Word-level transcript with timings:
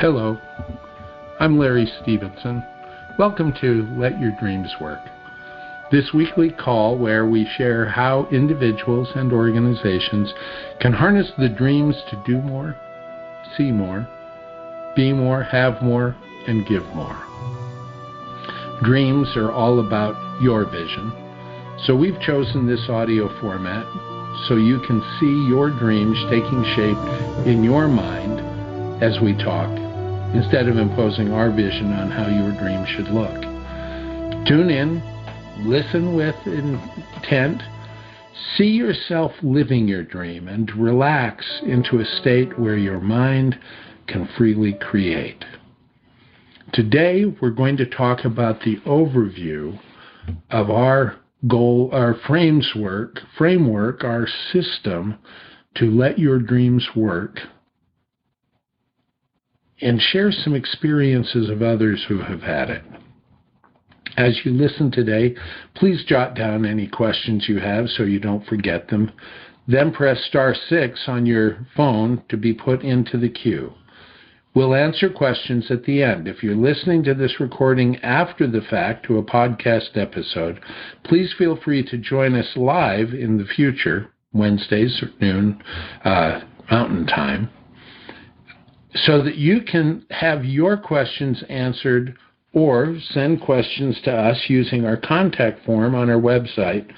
Hello, 0.00 0.38
I'm 1.40 1.58
Larry 1.58 1.92
Stevenson. 2.00 2.62
Welcome 3.18 3.52
to 3.60 3.84
Let 3.98 4.20
Your 4.20 4.30
Dreams 4.38 4.72
Work. 4.80 5.00
This 5.90 6.12
weekly 6.14 6.50
call 6.50 6.96
where 6.96 7.26
we 7.26 7.50
share 7.56 7.84
how 7.84 8.28
individuals 8.30 9.08
and 9.16 9.32
organizations 9.32 10.32
can 10.80 10.92
harness 10.92 11.32
the 11.36 11.48
dreams 11.48 11.96
to 12.10 12.22
do 12.24 12.40
more, 12.40 12.76
see 13.56 13.72
more, 13.72 14.06
be 14.94 15.12
more, 15.12 15.42
have 15.42 15.82
more, 15.82 16.14
and 16.46 16.64
give 16.68 16.84
more. 16.94 17.20
Dreams 18.84 19.26
are 19.34 19.50
all 19.50 19.84
about 19.84 20.14
your 20.40 20.64
vision. 20.64 21.10
So 21.86 21.96
we've 21.96 22.20
chosen 22.20 22.68
this 22.68 22.88
audio 22.88 23.28
format 23.40 23.84
so 24.46 24.54
you 24.54 24.78
can 24.86 25.02
see 25.18 25.48
your 25.48 25.70
dreams 25.70 26.16
taking 26.30 26.62
shape 26.76 27.48
in 27.48 27.64
your 27.64 27.88
mind 27.88 28.38
as 29.02 29.18
we 29.20 29.34
talk 29.34 29.87
instead 30.34 30.68
of 30.68 30.76
imposing 30.76 31.32
our 31.32 31.50
vision 31.50 31.92
on 31.92 32.10
how 32.10 32.28
your 32.28 32.52
dream 32.58 32.84
should 32.86 33.08
look. 33.08 33.40
Tune 34.46 34.70
in, 34.70 35.02
listen 35.66 36.14
with 36.14 36.36
intent, 36.46 37.62
see 38.56 38.68
yourself 38.68 39.32
living 39.42 39.88
your 39.88 40.04
dream, 40.04 40.48
and 40.48 40.70
relax 40.76 41.44
into 41.64 42.00
a 42.00 42.04
state 42.04 42.58
where 42.58 42.76
your 42.76 43.00
mind 43.00 43.58
can 44.06 44.28
freely 44.36 44.74
create. 44.74 45.44
Today, 46.72 47.24
we're 47.40 47.50
going 47.50 47.76
to 47.78 47.86
talk 47.86 48.24
about 48.24 48.60
the 48.60 48.76
overview 48.86 49.78
of 50.50 50.70
our 50.70 51.16
goal, 51.46 51.88
our 51.92 52.14
framework, 52.26 53.18
framework, 53.36 54.04
our 54.04 54.26
system 54.52 55.18
to 55.76 55.86
let 55.86 56.18
your 56.18 56.38
dreams 56.38 56.86
work 56.94 57.38
and 59.80 60.00
share 60.00 60.32
some 60.32 60.54
experiences 60.54 61.48
of 61.50 61.62
others 61.62 62.04
who 62.08 62.18
have 62.20 62.42
had 62.42 62.70
it. 62.70 62.82
As 64.16 64.40
you 64.44 64.52
listen 64.52 64.90
today, 64.90 65.36
please 65.76 66.04
jot 66.04 66.34
down 66.34 66.66
any 66.66 66.88
questions 66.88 67.48
you 67.48 67.60
have 67.60 67.88
so 67.88 68.02
you 68.02 68.18
don't 68.18 68.44
forget 68.46 68.88
them. 68.88 69.12
Then 69.68 69.92
press 69.92 70.24
star 70.24 70.54
six 70.68 71.04
on 71.06 71.26
your 71.26 71.66
phone 71.76 72.22
to 72.28 72.36
be 72.36 72.52
put 72.52 72.82
into 72.82 73.16
the 73.18 73.28
queue. 73.28 73.74
We'll 74.54 74.74
answer 74.74 75.08
questions 75.08 75.70
at 75.70 75.84
the 75.84 76.02
end. 76.02 76.26
If 76.26 76.42
you're 76.42 76.56
listening 76.56 77.04
to 77.04 77.14
this 77.14 77.38
recording 77.38 77.96
after 77.98 78.48
the 78.48 78.62
fact 78.62 79.06
to 79.06 79.18
a 79.18 79.22
podcast 79.22 79.96
episode, 79.96 80.58
please 81.04 81.32
feel 81.38 81.56
free 81.56 81.84
to 81.84 81.98
join 81.98 82.34
us 82.34 82.56
live 82.56 83.14
in 83.14 83.38
the 83.38 83.44
future, 83.44 84.10
Wednesdays 84.32 85.00
noon, 85.20 85.62
uh, 86.04 86.40
Mountain 86.70 87.06
Time, 87.06 87.50
so 88.94 89.22
that 89.22 89.36
you 89.36 89.60
can 89.62 90.04
have 90.10 90.44
your 90.44 90.76
questions 90.76 91.42
answered 91.48 92.16
or 92.52 92.96
send 93.10 93.40
questions 93.40 94.00
to 94.04 94.10
us 94.10 94.44
using 94.48 94.84
our 94.84 94.96
contact 94.96 95.64
form 95.64 95.94
on 95.94 96.08
our 96.08 96.20
website. 96.20 96.90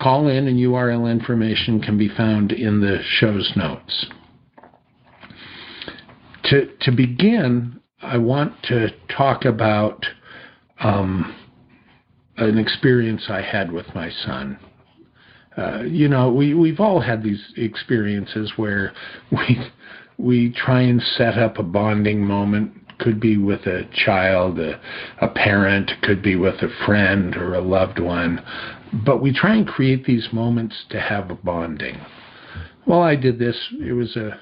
Call 0.00 0.28
in 0.28 0.48
and 0.48 0.58
URL 0.58 1.10
information 1.10 1.80
can 1.80 1.98
be 1.98 2.08
found 2.08 2.52
in 2.52 2.80
the 2.80 2.98
show's 3.02 3.52
notes. 3.54 4.06
To, 6.44 6.70
to 6.80 6.90
begin, 6.90 7.80
I 8.00 8.16
want 8.16 8.54
to 8.64 8.88
talk 9.14 9.44
about 9.44 10.06
um, 10.80 11.36
an 12.38 12.56
experience 12.56 13.26
I 13.28 13.42
had 13.42 13.70
with 13.70 13.94
my 13.94 14.10
son. 14.10 14.58
Uh, 15.56 15.82
you 15.82 16.08
know, 16.08 16.32
we, 16.32 16.54
we've 16.54 16.80
all 16.80 17.00
had 17.00 17.22
these 17.22 17.52
experiences 17.56 18.52
where 18.56 18.94
we 19.30 19.58
we 20.20 20.52
try 20.52 20.82
and 20.82 21.02
set 21.02 21.38
up 21.38 21.58
a 21.58 21.62
bonding 21.62 22.24
moment. 22.24 22.72
Could 22.98 23.20
be 23.20 23.38
with 23.38 23.60
a 23.66 23.88
child, 24.04 24.58
a, 24.58 24.78
a 25.22 25.28
parent, 25.28 25.90
could 26.02 26.22
be 26.22 26.36
with 26.36 26.56
a 26.56 26.68
friend 26.84 27.34
or 27.34 27.54
a 27.54 27.60
loved 27.60 27.98
one. 27.98 28.44
But 28.92 29.22
we 29.22 29.32
try 29.32 29.56
and 29.56 29.66
create 29.66 30.04
these 30.04 30.28
moments 30.32 30.84
to 30.90 31.00
have 31.00 31.30
a 31.30 31.34
bonding. 31.34 31.98
Well, 32.86 33.00
I 33.00 33.16
did 33.16 33.38
this. 33.38 33.56
It 33.80 33.92
was 33.92 34.16
a 34.16 34.40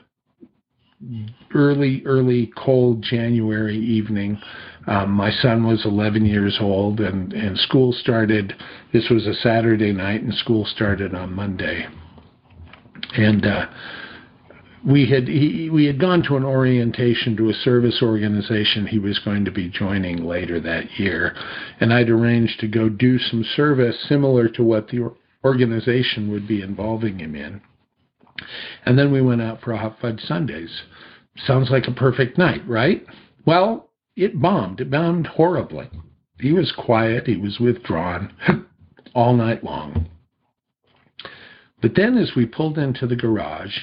early, 1.55 2.03
early 2.05 2.53
cold 2.57 3.03
January 3.03 3.79
evening. 3.79 4.41
Um, 4.87 5.11
my 5.11 5.31
son 5.31 5.67
was 5.67 5.85
11 5.85 6.25
years 6.25 6.59
old, 6.61 7.01
and, 7.01 7.33
and 7.33 7.59
school 7.59 7.93
started. 7.93 8.55
This 8.93 9.09
was 9.11 9.27
a 9.27 9.35
Saturday 9.35 9.93
night, 9.93 10.23
and 10.23 10.35
school 10.35 10.65
started 10.65 11.15
on 11.15 11.33
Monday. 11.33 11.87
And 13.17 13.47
uh, 13.47 13.67
we 14.87 15.09
had 15.09 15.29
he, 15.29 15.71
we 15.71 15.87
had 15.87 16.01
gone 16.01 16.23
to 16.25 16.37
an 16.37 16.45
orientation 16.45 17.37
to 17.37 17.51
a 17.51 17.55
service 17.55 18.01
organization 18.03 18.87
he 18.87 18.99
was 18.99 19.19
going 19.19 19.45
to 19.45 19.51
be 19.51 19.69
joining 19.69 20.25
later 20.25 20.61
that 20.61 20.99
year, 20.99 21.35
and 21.81 21.93
I'd 21.93 22.11
arranged 22.11 22.61
to 22.61 22.69
go 22.69 22.89
do 22.89 23.19
some 23.19 23.45
service 23.57 23.97
similar 24.09 24.49
to 24.51 24.63
what 24.63 24.89
the 24.89 25.13
organization 25.45 26.31
would 26.31 26.47
be 26.47 26.63
involving 26.63 27.19
him 27.19 27.35
in. 27.35 27.61
And 28.85 28.99
then 28.99 29.13
we 29.13 29.21
went 29.21 29.43
out 29.43 29.61
for 29.61 29.75
hot 29.77 29.99
fudge 30.01 30.21
sundaes. 30.21 30.83
Sounds 31.47 31.71
like 31.71 31.87
a 31.87 31.93
perfect 31.93 32.39
night, 32.39 32.67
right? 32.67 33.05
Well, 33.47 33.91
it 34.17 34.41
bombed. 34.41 34.81
It 34.81 34.91
bombed 34.91 35.27
horribly. 35.27 35.89
He 36.41 36.53
was 36.53 36.73
quiet. 36.73 37.27
He 37.27 37.37
was 37.37 37.59
withdrawn 37.61 38.33
all 39.15 39.35
night 39.35 39.65
long. 39.65 40.09
But 41.81 41.95
then, 41.95 42.17
as 42.17 42.33
we 42.35 42.47
pulled 42.47 42.79
into 42.79 43.07
the 43.07 43.17
garage, 43.17 43.77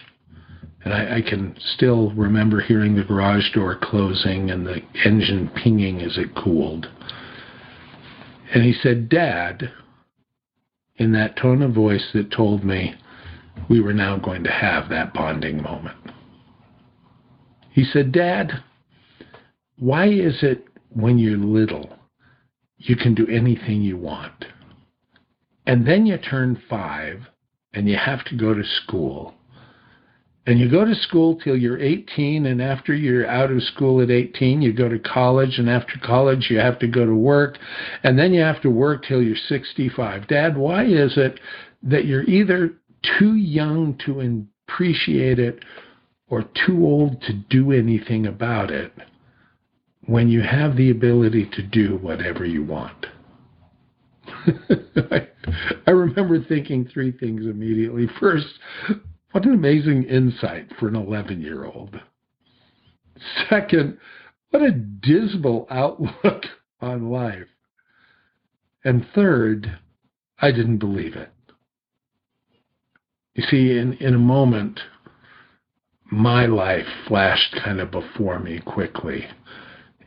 and 0.86 0.94
I, 0.94 1.18
I 1.18 1.22
can 1.22 1.56
still 1.76 2.12
remember 2.12 2.62
hearing 2.62 2.96
the 2.96 3.04
garage 3.04 3.52
door 3.54 3.78
closing 3.82 4.52
and 4.52 4.66
the 4.66 4.82
engine 5.04 5.50
pinging 5.50 6.02
as 6.02 6.18
it 6.18 6.36
cooled. 6.36 6.88
And 8.54 8.64
he 8.64 8.74
said, 8.74 9.10
Dad, 9.10 9.72
in 10.98 11.12
that 11.14 11.36
tone 11.36 11.64
of 11.64 11.74
voice 11.74 12.12
that 12.14 12.32
told 12.32 12.64
me 12.64 12.94
we 13.68 13.82
were 13.82 13.94
now 13.94 14.18
going 14.18 14.44
to 14.44 14.52
have 14.52 14.90
that 14.90 15.14
bonding 15.14 15.62
moment. 15.62 15.98
He 17.72 17.84
said, 17.84 18.12
Dad, 18.12 18.64
why 19.78 20.08
is 20.08 20.44
it 20.44 20.66
when 20.90 21.18
you're 21.18 21.38
little 21.38 21.90
you 22.78 22.96
can 22.96 23.16
do 23.16 23.28
anything 23.28 23.82
you 23.82 23.98
want? 23.98 24.46
And 25.66 25.88
then 25.88 26.06
you 26.06 26.18
turn 26.18 26.62
five 26.70 27.22
and 27.74 27.90
you 27.90 27.98
have 27.98 28.24
to 28.26 28.38
go 28.38 28.54
to 28.54 28.64
school 28.64 29.34
and 30.48 30.60
you 30.60 30.70
go 30.70 30.86
to 30.86 30.96
school 30.96 31.36
till 31.38 31.58
you're 31.58 31.80
18 31.80 32.46
and 32.46 32.62
after 32.62 32.94
you're 32.94 33.28
out 33.28 33.52
of 33.52 33.64
school 33.64 34.02
at 34.02 34.12
18 34.12 34.62
you 34.62 34.74
go 34.74 34.88
to 34.88 35.00
college 35.00 35.58
and 35.58 35.70
after 35.70 35.94
college 36.04 36.48
you 36.50 36.58
have 36.58 36.80
to 36.80 36.88
go 36.88 37.06
to 37.06 37.16
work 37.16 37.58
and 38.04 38.18
then 38.18 38.34
you 38.34 38.42
have 38.42 38.62
to 38.62 38.70
work 38.70 39.04
till 39.08 39.22
you're 39.22 39.36
65 39.36 40.28
dad 40.28 40.58
why 40.58 40.84
is 40.84 41.18
it 41.18 41.40
that 41.84 42.06
you're 42.06 42.24
either 42.24 42.74
too 43.20 43.36
young 43.36 43.98
to 44.06 44.20
appreciate 44.68 45.40
it 45.40 45.64
or 46.28 46.44
too 46.66 46.86
old 46.86 47.22
to 47.22 47.34
do 47.34 47.72
anything 47.72 48.26
about 48.26 48.72
it 48.72 48.92
when 50.08 50.28
you 50.28 50.42
have 50.42 50.76
the 50.76 50.92
ability 50.92 51.50
to 51.54 51.62
do 51.62 51.98
whatever 51.98 52.46
you 52.46 52.64
want? 52.64 53.06
I, 55.12 55.28
I 55.88 55.92
remember 55.92 56.44
thinking 56.44 56.90
three 56.92 57.12
things 57.12 57.46
immediately. 57.46 58.08
First 58.20 58.48
what 59.36 59.44
an 59.44 59.54
amazing 59.54 60.04
insight 60.04 60.66
for 60.80 60.88
an 60.88 60.96
11 60.96 61.42
year 61.42 61.66
old. 61.66 62.00
Second, 63.50 63.98
what 64.52 64.64
a 64.64 64.72
dismal 64.72 65.68
outlook 65.70 66.46
on 66.80 67.10
life. 67.10 67.50
And 68.86 69.06
third, 69.14 69.78
I 70.40 70.52
didn't 70.52 70.78
believe 70.78 71.18
it. 71.18 71.34
You 73.34 73.44
see, 73.50 73.78
in, 73.78 73.98
in 74.00 74.14
a 74.14 74.20
moment, 74.20 74.80
my 76.10 76.46
life 76.46 76.88
flashed 77.06 77.58
kind 77.62 77.82
of 77.82 77.92
before 77.92 78.40
me 78.40 78.62
quickly. 78.66 79.26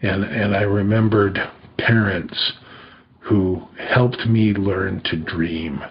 And, 0.01 0.25
and 0.25 0.57
I 0.57 0.63
remembered 0.63 1.39
parents 1.77 2.55
who 3.21 3.69
helped 3.79 4.27
me 4.27 4.55
learn 4.55 5.03
to 5.05 5.17
dream 5.19 5.83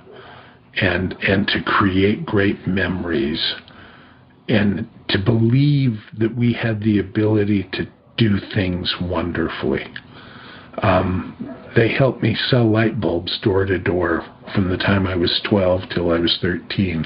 and 0.81 1.13
and 1.21 1.47
to 1.47 1.61
create 1.63 2.25
great 2.25 2.67
memories 2.67 3.55
and 4.47 4.87
to 5.09 5.19
believe 5.19 5.99
that 6.17 6.35
we 6.35 6.53
had 6.53 6.81
the 6.81 6.99
ability 6.99 7.69
to 7.73 7.87
do 8.17 8.37
things 8.53 8.93
wonderfully. 9.01 9.85
Um, 10.83 11.57
they 11.75 11.89
helped 11.89 12.23
me 12.23 12.35
sell 12.49 12.69
light 12.69 12.99
bulbs 12.99 13.37
door 13.43 13.65
to 13.65 13.77
door 13.77 14.25
from 14.55 14.69
the 14.69 14.77
time 14.77 15.05
I 15.05 15.15
was 15.15 15.41
12 15.47 15.81
till 15.93 16.11
I 16.11 16.19
was 16.19 16.37
13 16.41 17.05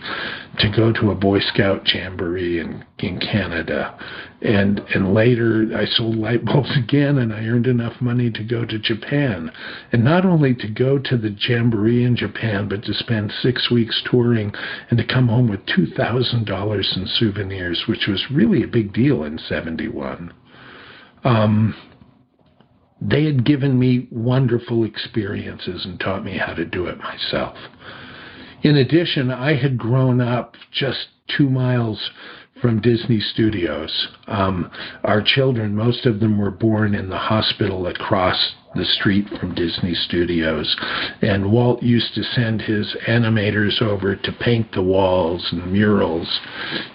to 0.59 0.69
go 0.69 0.93
to 0.93 1.11
a 1.11 1.15
Boy 1.15 1.39
Scout 1.39 1.81
jamboree 1.93 2.59
in, 2.59 2.85
in 2.99 3.19
Canada. 3.19 3.97
And, 4.41 4.79
and 4.93 5.13
later 5.13 5.67
I 5.75 5.85
sold 5.85 6.15
light 6.15 6.45
bulbs 6.45 6.77
again 6.77 7.17
and 7.17 7.33
I 7.33 7.39
earned 7.39 7.67
enough 7.67 7.99
money 7.99 8.29
to 8.31 8.43
go 8.43 8.63
to 8.65 8.79
Japan. 8.79 9.51
And 9.91 10.03
not 10.03 10.25
only 10.25 10.53
to 10.55 10.69
go 10.69 10.97
to 10.99 11.17
the 11.17 11.35
jamboree 11.37 12.05
in 12.05 12.15
Japan, 12.15 12.69
but 12.69 12.83
to 12.83 12.93
spend 12.93 13.33
six 13.41 13.69
weeks 13.71 14.01
touring 14.09 14.53
and 14.89 14.97
to 14.97 15.05
come 15.05 15.27
home 15.27 15.49
with 15.49 15.65
$2,000 15.65 16.97
in 16.97 17.07
souvenirs, 17.07 17.83
which 17.87 18.07
was 18.07 18.31
really 18.31 18.63
a 18.63 18.67
big 18.67 18.93
deal 18.93 19.23
in 19.23 19.37
71. 19.37 20.33
Um, 21.23 21.75
they 23.01 23.25
had 23.25 23.43
given 23.43 23.79
me 23.79 24.07
wonderful 24.11 24.83
experiences 24.83 25.85
and 25.85 25.99
taught 25.99 26.23
me 26.23 26.37
how 26.37 26.53
to 26.53 26.65
do 26.65 26.85
it 26.85 26.97
myself. 26.99 27.57
In 28.61 28.77
addition, 28.77 29.31
I 29.31 29.55
had 29.55 29.77
grown 29.77 30.21
up 30.21 30.55
just 30.71 31.07
two 31.35 31.49
miles 31.49 32.11
from 32.61 32.79
Disney 32.79 33.19
Studios. 33.19 34.09
Um, 34.27 34.69
our 35.03 35.21
children, 35.21 35.75
most 35.75 36.05
of 36.05 36.19
them 36.19 36.37
were 36.37 36.51
born 36.51 36.93
in 36.93 37.09
the 37.09 37.17
hospital 37.17 37.87
across 37.87 38.53
the 38.75 38.85
street 38.85 39.27
from 39.39 39.55
Disney 39.55 39.95
Studios. 39.95 40.75
And 41.23 41.51
Walt 41.51 41.81
used 41.81 42.13
to 42.13 42.23
send 42.23 42.61
his 42.61 42.95
animators 43.07 43.81
over 43.81 44.15
to 44.15 44.31
paint 44.31 44.71
the 44.73 44.83
walls 44.83 45.49
and 45.51 45.71
murals 45.71 46.39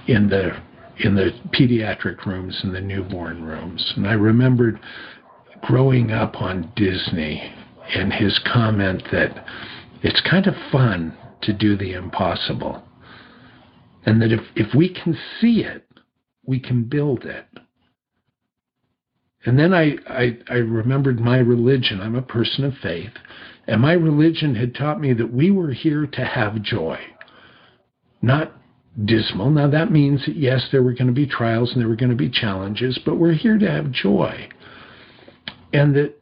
in 0.07 0.29
the 0.29 0.57
in 0.99 1.15
the 1.15 1.31
pediatric 1.51 2.25
rooms 2.25 2.59
and 2.63 2.75
the 2.75 2.81
newborn 2.81 3.45
rooms. 3.45 3.93
And 3.97 4.07
I 4.07 4.15
remembered 4.15 4.81
growing 5.63 6.11
up 6.11 6.41
on 6.41 6.73
Disney 6.77 7.53
and 7.95 8.13
his 8.13 8.41
comment 8.53 9.03
that 9.13 9.45
it's 10.03 10.21
kind 10.29 10.47
of 10.47 10.55
fun 10.71 11.17
to 11.43 11.53
do 11.53 11.77
the 11.77 11.93
impossible. 11.93 12.83
And 14.05 14.23
that 14.23 14.33
if, 14.33 14.41
if 14.55 14.75
we 14.75 14.93
can 14.93 15.17
see 15.41 15.65
it, 15.65 15.85
we 16.45 16.61
can 16.61 16.85
build 16.85 17.25
it. 17.25 17.47
And 19.45 19.59
then 19.59 19.73
I, 19.73 19.97
I, 20.09 20.39
I 20.49 20.55
remembered 20.55 21.21
my 21.21 21.39
religion. 21.39 22.01
I'm 22.01 22.17
a 22.17 22.23
person 22.23 22.65
of 22.65 22.75
faith. 22.83 23.13
And 23.67 23.81
my 23.81 23.93
religion 23.93 24.55
had 24.55 24.75
taught 24.75 25.01
me 25.01 25.13
that 25.15 25.33
we 25.33 25.51
were 25.51 25.73
here 25.73 26.07
to 26.07 26.25
have 26.25 26.63
joy, 26.63 26.99
not 28.23 28.53
dismal. 29.05 29.51
Now, 29.51 29.69
that 29.69 29.91
means 29.91 30.25
that, 30.27 30.37
yes, 30.37 30.69
there 30.71 30.83
were 30.83 30.95
going 30.95 31.09
to 31.09 31.13
be 31.13 31.27
trials 31.27 31.73
and 31.73 31.81
there 31.81 31.89
were 31.89 31.97
going 31.97 32.11
to 32.11 32.17
be 32.17 32.31
challenges, 32.31 32.99
but 33.05 33.17
we're 33.17 33.35
here 33.35 33.59
to 33.59 33.71
have 33.71 33.91
joy. 33.91 34.49
And 35.73 35.95
that 35.95 36.15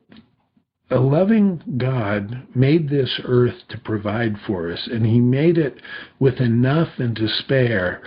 a 0.91 0.99
loving 0.99 1.62
God 1.79 2.46
made 2.55 2.88
this 2.88 3.20
earth 3.25 3.55
to 3.70 3.79
provide 3.79 4.37
for 4.46 4.70
us, 4.70 4.88
and 4.91 5.05
He 5.06 5.19
made 5.19 5.58
it 5.58 5.81
with 6.19 6.41
enough 6.41 6.88
and 6.99 7.17
to 7.17 7.29
spare. 7.29 8.02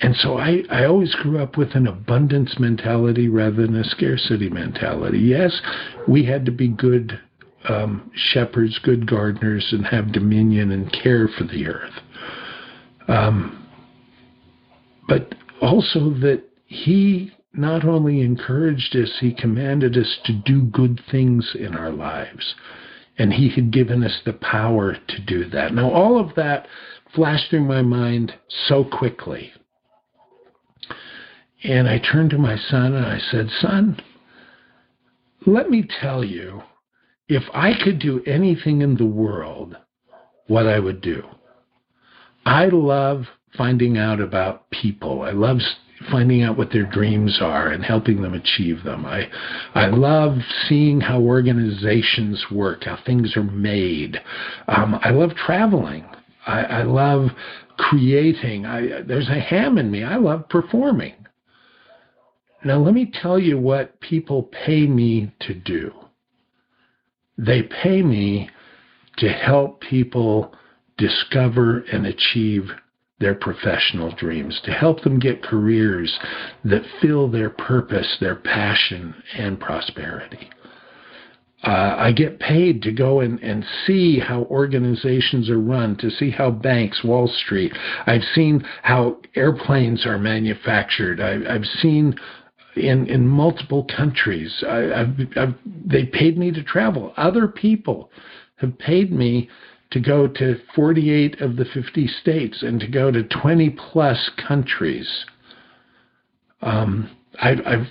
And 0.00 0.14
so 0.16 0.36
I, 0.36 0.62
I 0.70 0.84
always 0.84 1.14
grew 1.14 1.38
up 1.38 1.56
with 1.56 1.74
an 1.74 1.86
abundance 1.86 2.58
mentality 2.58 3.28
rather 3.28 3.62
than 3.62 3.76
a 3.76 3.84
scarcity 3.84 4.50
mentality. 4.50 5.18
Yes, 5.18 5.60
we 6.06 6.24
had 6.24 6.44
to 6.46 6.52
be 6.52 6.68
good 6.68 7.18
um, 7.68 8.10
shepherds, 8.14 8.78
good 8.82 9.06
gardeners, 9.06 9.68
and 9.72 9.86
have 9.86 10.12
dominion 10.12 10.70
and 10.70 10.92
care 10.92 11.28
for 11.28 11.44
the 11.44 11.66
earth. 11.66 11.94
Um, 13.08 13.66
but 15.08 15.34
also 15.60 16.10
that 16.20 16.42
He 16.66 17.32
not 17.56 17.84
only 17.84 18.20
encouraged 18.20 18.94
us, 18.96 19.18
he 19.20 19.32
commanded 19.32 19.96
us 19.96 20.18
to 20.24 20.32
do 20.32 20.62
good 20.62 21.00
things 21.10 21.54
in 21.58 21.74
our 21.74 21.90
lives. 21.90 22.54
And 23.18 23.32
he 23.32 23.48
had 23.48 23.72
given 23.72 24.04
us 24.04 24.20
the 24.24 24.34
power 24.34 24.94
to 24.94 25.20
do 25.22 25.48
that. 25.50 25.72
Now, 25.72 25.90
all 25.90 26.18
of 26.18 26.34
that 26.34 26.66
flashed 27.14 27.50
through 27.50 27.64
my 27.64 27.82
mind 27.82 28.34
so 28.66 28.84
quickly. 28.84 29.52
And 31.64 31.88
I 31.88 31.98
turned 31.98 32.30
to 32.30 32.38
my 32.38 32.56
son 32.56 32.94
and 32.94 33.06
I 33.06 33.18
said, 33.18 33.48
Son, 33.60 33.98
let 35.46 35.70
me 35.70 35.88
tell 36.00 36.22
you, 36.22 36.62
if 37.28 37.42
I 37.54 37.72
could 37.82 37.98
do 37.98 38.22
anything 38.26 38.82
in 38.82 38.96
the 38.96 39.06
world, 39.06 39.76
what 40.46 40.66
I 40.66 40.78
would 40.78 41.00
do. 41.00 41.24
I 42.44 42.66
love 42.66 43.24
finding 43.56 43.98
out 43.98 44.20
about 44.20 44.70
people. 44.70 45.22
I 45.22 45.30
love 45.30 45.58
finding 46.10 46.42
out 46.42 46.56
what 46.56 46.70
their 46.72 46.86
dreams 46.86 47.38
are 47.40 47.68
and 47.68 47.84
helping 47.84 48.22
them 48.22 48.34
achieve 48.34 48.82
them. 48.84 49.04
I 49.04 49.28
I 49.74 49.86
love 49.86 50.38
seeing 50.68 51.00
how 51.00 51.20
organizations 51.20 52.44
work, 52.50 52.84
how 52.84 52.98
things 53.04 53.36
are 53.36 53.42
made. 53.42 54.20
Um, 54.68 54.98
I 55.02 55.10
love 55.10 55.34
traveling. 55.34 56.04
I, 56.46 56.60
I 56.62 56.82
love 56.82 57.30
creating. 57.76 58.66
I, 58.66 59.02
there's 59.02 59.28
a 59.28 59.40
ham 59.40 59.78
in 59.78 59.90
me. 59.90 60.04
I 60.04 60.16
love 60.16 60.48
performing. 60.48 61.14
Now 62.64 62.78
let 62.78 62.94
me 62.94 63.12
tell 63.22 63.38
you 63.38 63.58
what 63.58 64.00
people 64.00 64.44
pay 64.44 64.86
me 64.86 65.32
to 65.40 65.54
do. 65.54 65.92
They 67.38 67.62
pay 67.62 68.02
me 68.02 68.50
to 69.18 69.28
help 69.28 69.80
people 69.82 70.54
discover 70.96 71.80
and 71.92 72.06
achieve 72.06 72.70
their 73.18 73.34
professional 73.34 74.10
dreams, 74.12 74.60
to 74.64 74.70
help 74.70 75.02
them 75.02 75.18
get 75.18 75.42
careers 75.42 76.18
that 76.64 76.82
fill 77.00 77.28
their 77.30 77.50
purpose, 77.50 78.16
their 78.20 78.36
passion, 78.36 79.14
and 79.36 79.58
prosperity. 79.58 80.50
Uh, 81.62 81.96
I 81.98 82.12
get 82.12 82.38
paid 82.38 82.82
to 82.82 82.92
go 82.92 83.20
and, 83.20 83.40
and 83.40 83.64
see 83.86 84.20
how 84.20 84.42
organizations 84.44 85.48
are 85.48 85.58
run, 85.58 85.96
to 85.96 86.10
see 86.10 86.30
how 86.30 86.50
banks, 86.50 87.02
Wall 87.02 87.26
Street, 87.26 87.72
I've 88.06 88.22
seen 88.34 88.64
how 88.82 89.18
airplanes 89.34 90.04
are 90.04 90.18
manufactured. 90.18 91.20
I, 91.20 91.54
I've 91.54 91.64
seen 91.80 92.14
in, 92.76 93.06
in 93.06 93.26
multiple 93.26 93.86
countries. 93.96 94.62
I, 94.68 94.92
I've, 94.92 95.20
I've, 95.36 95.54
they 95.64 96.04
paid 96.04 96.36
me 96.36 96.52
to 96.52 96.62
travel. 96.62 97.14
Other 97.16 97.48
people 97.48 98.10
have 98.56 98.78
paid 98.78 99.10
me 99.10 99.48
to 99.90 100.00
go 100.00 100.26
to 100.26 100.60
48 100.74 101.40
of 101.40 101.56
the 101.56 101.64
50 101.64 102.06
states 102.08 102.62
and 102.62 102.80
to 102.80 102.88
go 102.88 103.10
to 103.10 103.22
20 103.22 103.70
plus 103.70 104.30
countries. 104.48 105.24
Um, 106.60 107.10
I've, 107.40 107.60
I've 107.66 107.86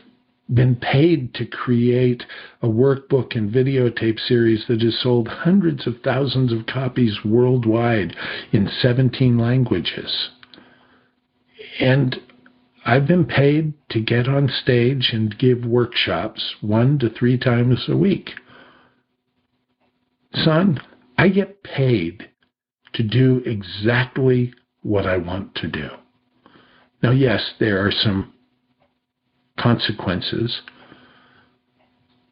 been 0.53 0.75
paid 0.75 1.33
to 1.35 1.45
create 1.45 2.23
a 2.61 2.67
workbook 2.67 3.35
and 3.35 3.51
videotape 3.51 4.19
series 4.19 4.65
that 4.67 4.81
has 4.81 4.99
sold 5.01 5.27
hundreds 5.27 5.87
of 5.87 5.95
thousands 6.03 6.51
of 6.51 6.65
copies 6.67 7.19
worldwide 7.23 8.15
in 8.51 8.69
17 8.81 9.37
languages. 9.37 10.29
And 11.79 12.19
I've 12.85 13.07
been 13.07 13.25
paid 13.25 13.73
to 13.89 13.99
get 13.99 14.27
on 14.27 14.47
stage 14.47 15.09
and 15.11 15.37
give 15.37 15.65
workshops 15.65 16.55
one 16.61 16.99
to 16.99 17.09
three 17.09 17.37
times 17.37 17.85
a 17.87 17.97
week. 17.97 18.31
Son, 20.33 20.79
I 21.17 21.29
get 21.29 21.63
paid 21.63 22.29
to 22.93 23.03
do 23.03 23.41
exactly 23.45 24.53
what 24.81 25.05
I 25.05 25.17
want 25.17 25.55
to 25.55 25.67
do. 25.67 25.89
Now, 27.01 27.11
yes, 27.11 27.53
there 27.59 27.85
are 27.85 27.91
some 27.91 28.33
consequences. 29.59 30.61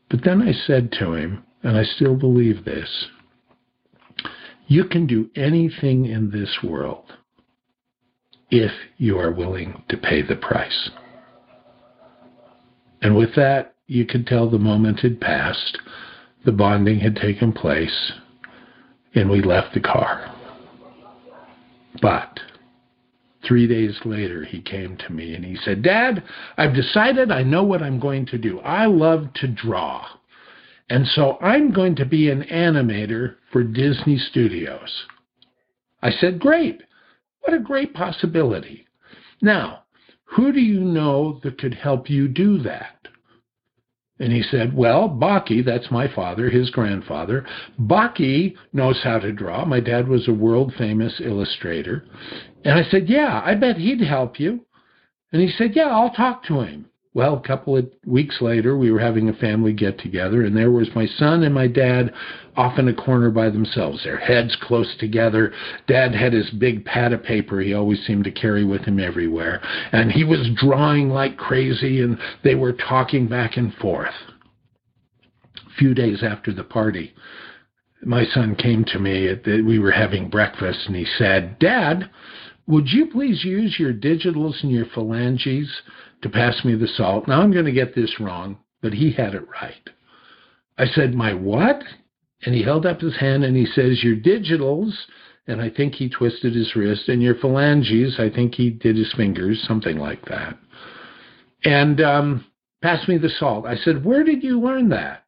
But 0.09 0.23
then 0.23 0.41
I 0.41 0.51
said 0.51 0.91
to 0.99 1.13
him, 1.13 1.43
and 1.63 1.77
I 1.77 1.83
still 1.83 2.15
believe 2.15 2.65
this 2.65 3.07
you 4.67 4.85
can 4.85 5.05
do 5.05 5.29
anything 5.35 6.05
in 6.05 6.31
this 6.31 6.59
world 6.63 7.05
if 8.49 8.71
you 8.97 9.19
are 9.19 9.31
willing 9.31 9.83
to 9.89 9.97
pay 9.97 10.21
the 10.21 10.35
price. 10.35 10.89
And 13.01 13.15
with 13.15 13.35
that, 13.35 13.75
you 13.87 14.05
could 14.05 14.25
tell 14.25 14.49
the 14.49 14.57
moment 14.57 15.01
had 15.01 15.19
passed, 15.19 15.77
the 16.45 16.51
bonding 16.51 16.99
had 16.99 17.15
taken 17.15 17.51
place, 17.51 18.13
and 19.15 19.29
we 19.29 19.41
left 19.41 19.73
the 19.73 19.79
car. 19.79 20.33
But 22.01 22.39
three 23.47 23.67
days 23.67 23.97
later, 24.05 24.43
he 24.43 24.61
came 24.61 24.97
to 24.97 25.11
me 25.11 25.35
and 25.35 25.45
he 25.45 25.55
said, 25.57 25.83
Dad, 25.83 26.23
I've 26.57 26.73
decided 26.73 27.31
I 27.31 27.43
know 27.43 27.63
what 27.63 27.83
I'm 27.83 27.99
going 27.99 28.25
to 28.27 28.37
do. 28.37 28.59
I 28.59 28.85
love 28.85 29.33
to 29.35 29.47
draw. 29.47 30.05
And 30.89 31.07
so 31.07 31.37
I'm 31.41 31.71
going 31.71 31.95
to 31.97 32.05
be 32.05 32.29
an 32.29 32.43
animator 32.43 33.35
for 33.51 33.63
Disney 33.63 34.17
Studios. 34.17 35.05
I 36.01 36.11
said, 36.11 36.39
Great. 36.39 36.81
What 37.41 37.53
a 37.53 37.59
great 37.59 37.93
possibility. 37.93 38.87
Now, 39.41 39.83
who 40.23 40.51
do 40.51 40.59
you 40.59 40.79
know 40.79 41.39
that 41.43 41.59
could 41.59 41.73
help 41.73 42.09
you 42.09 42.27
do 42.27 42.57
that? 42.59 43.07
And 44.19 44.31
he 44.31 44.43
said, 44.43 44.75
Well, 44.75 45.09
Baki, 45.09 45.65
that's 45.65 45.89
my 45.89 46.07
father, 46.13 46.49
his 46.49 46.69
grandfather. 46.69 47.45
Baki 47.79 48.55
knows 48.71 49.01
how 49.03 49.19
to 49.19 49.31
draw. 49.31 49.65
My 49.65 49.79
dad 49.79 50.07
was 50.07 50.27
a 50.27 50.33
world 50.33 50.73
famous 50.77 51.19
illustrator. 51.23 52.05
And 52.63 52.79
I 52.79 52.83
said, 52.89 53.09
Yeah, 53.09 53.41
I 53.43 53.55
bet 53.55 53.77
he'd 53.77 54.01
help 54.01 54.39
you. 54.39 54.65
And 55.31 55.41
he 55.41 55.49
said, 55.57 55.75
Yeah, 55.75 55.87
I'll 55.87 56.11
talk 56.11 56.43
to 56.45 56.61
him. 56.61 56.85
Well, 57.15 57.35
a 57.35 57.47
couple 57.47 57.77
of 57.77 57.87
weeks 58.07 58.41
later, 58.41 58.75
we 58.75 58.91
were 58.91 58.99
having 58.99 59.29
a 59.29 59.33
family 59.33 59.71
get 59.71 59.99
together, 59.99 60.43
and 60.43 60.57
there 60.57 60.71
was 60.71 60.89
my 60.95 61.05
son 61.05 61.43
and 61.43 61.53
my 61.53 61.67
dad 61.67 62.11
off 62.55 62.79
in 62.79 62.87
a 62.87 62.93
corner 62.93 63.29
by 63.29 63.49
themselves, 63.49 64.03
their 64.03 64.17
heads 64.17 64.57
close 64.61 64.95
together. 64.97 65.53
Dad 65.87 66.15
had 66.15 66.33
his 66.33 66.49
big 66.51 66.85
pad 66.85 67.13
of 67.13 67.23
paper 67.23 67.61
he 67.61 67.73
always 67.73 68.03
seemed 68.05 68.23
to 68.23 68.31
carry 68.31 68.65
with 68.65 68.81
him 68.81 68.99
everywhere, 68.99 69.61
and 69.91 70.11
he 70.11 70.23
was 70.23 70.49
drawing 70.55 71.09
like 71.09 71.37
crazy, 71.37 72.01
and 72.01 72.17
they 72.43 72.55
were 72.55 72.73
talking 72.73 73.27
back 73.27 73.57
and 73.57 73.75
forth. 73.75 74.15
A 75.55 75.75
few 75.77 75.93
days 75.93 76.23
after 76.23 76.51
the 76.51 76.63
party, 76.63 77.13
my 78.01 78.25
son 78.25 78.55
came 78.55 78.83
to 78.85 78.97
me. 78.97 79.27
At 79.27 79.43
the, 79.43 79.61
we 79.61 79.77
were 79.77 79.91
having 79.91 80.29
breakfast, 80.29 80.87
and 80.87 80.95
he 80.95 81.05
said, 81.05 81.59
Dad, 81.59 82.09
would 82.65 82.87
you 82.87 83.07
please 83.07 83.43
use 83.43 83.77
your 83.77 83.93
digitals 83.93 84.63
and 84.63 84.71
your 84.71 84.85
phalanges 84.85 85.69
to 86.23 86.29
pass 86.29 86.63
me 86.65 86.75
the 86.75 86.87
salt. 86.87 87.27
Now 87.27 87.41
I'm 87.41 87.51
going 87.51 87.65
to 87.65 87.71
get 87.71 87.95
this 87.95 88.19
wrong, 88.19 88.57
but 88.81 88.93
he 88.93 89.11
had 89.11 89.35
it 89.35 89.47
right. 89.61 89.89
I 90.77 90.85
said, 90.85 91.13
My 91.13 91.33
what? 91.33 91.83
And 92.45 92.53
he 92.53 92.63
held 92.63 92.85
up 92.85 92.99
his 92.99 93.15
hand 93.17 93.43
and 93.43 93.55
he 93.55 93.65
says, 93.65 94.03
Your 94.03 94.15
digitals, 94.15 94.91
and 95.47 95.61
I 95.61 95.69
think 95.69 95.95
he 95.95 96.09
twisted 96.09 96.55
his 96.55 96.75
wrist, 96.75 97.07
and 97.09 97.21
your 97.21 97.35
phalanges, 97.35 98.15
I 98.19 98.29
think 98.29 98.55
he 98.55 98.69
did 98.69 98.97
his 98.97 99.13
fingers, 99.15 99.63
something 99.67 99.97
like 99.97 100.23
that. 100.25 100.57
And 101.63 102.01
um, 102.01 102.45
passed 102.81 103.07
me 103.07 103.17
the 103.17 103.29
salt. 103.29 103.65
I 103.65 103.75
said, 103.75 104.03
Where 104.03 104.23
did 104.23 104.43
you 104.43 104.59
learn 104.59 104.89
that? 104.89 105.23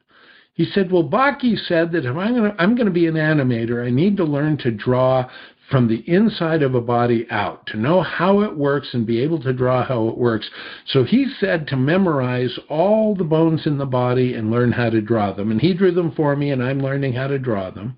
He 0.53 0.65
said, 0.65 0.91
Well, 0.91 1.03
Baki 1.03 1.57
said 1.67 1.91
that 1.91 2.05
if 2.05 2.15
I'm 2.15 2.35
going 2.35 2.51
to 2.51 2.61
I'm 2.61 2.75
going 2.75 2.87
to 2.87 2.91
be 2.91 3.07
an 3.07 3.15
animator, 3.15 3.85
I 3.85 3.89
need 3.89 4.17
to 4.17 4.23
learn 4.23 4.57
to 4.59 4.71
draw 4.71 5.29
from 5.69 5.88
the 5.88 6.03
inside 6.07 6.62
of 6.62 6.75
a 6.75 6.81
body 6.81 7.25
out, 7.31 7.65
to 7.67 7.77
know 7.77 8.01
how 8.01 8.41
it 8.41 8.55
works 8.55 8.89
and 8.93 9.05
be 9.05 9.19
able 9.19 9.41
to 9.41 9.53
draw 9.53 9.84
how 9.84 10.07
it 10.10 10.17
works. 10.17 10.50
So 10.88 11.03
he 11.03 11.27
said 11.39 11.67
to 11.67 11.75
memorize 11.75 12.57
all 12.69 13.15
the 13.15 13.24
bones 13.24 13.65
in 13.65 13.77
the 13.77 13.86
body 13.86 14.36
and 14.36 14.51
learn 14.51 14.72
how 14.72 14.89
to 14.91 15.01
draw 15.01 15.34
them. 15.34 15.51
And 15.51 15.60
he 15.60 15.74
drew 15.74 15.91
them 15.91 16.12
for 16.12 16.36
me, 16.36 16.51
and 16.51 16.63
I'm 16.63 16.79
learning 16.79 17.13
how 17.13 17.27
to 17.27 17.39
draw 17.39 17.72
them. 17.72 17.98